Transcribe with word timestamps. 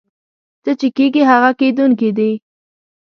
څه 0.63 0.71
چې 0.79 0.87
کېږي 0.97 1.21
هغه 1.31 1.51
کېدونکي 1.59 2.09
دي. 2.17 2.31